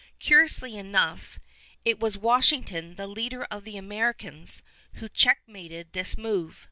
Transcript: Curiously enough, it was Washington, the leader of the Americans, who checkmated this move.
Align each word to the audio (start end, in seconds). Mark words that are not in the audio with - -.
Curiously 0.17 0.75
enough, 0.77 1.37
it 1.85 1.99
was 1.99 2.17
Washington, 2.17 2.95
the 2.95 3.05
leader 3.05 3.43
of 3.51 3.65
the 3.65 3.77
Americans, 3.77 4.63
who 4.93 5.07
checkmated 5.07 5.93
this 5.93 6.17
move. 6.17 6.59